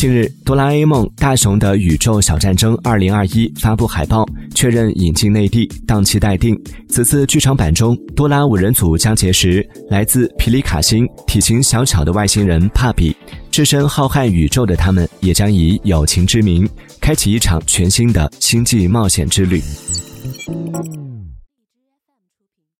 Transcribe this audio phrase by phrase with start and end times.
[0.00, 6.58] 近日，哆啦 a 梦大雄的宇宙小战争2021发布海报，确认引进内地，档期待定。
[6.88, 13.14] 此次剧场版中，哆啦五人组将结识来自皮里卡星、体型小巧的外星人帕比，
[13.50, 16.66] 置身浩瀚宇宙的他们也将以友情之名
[16.98, 19.60] 开启一场全新的星际冒险之旅。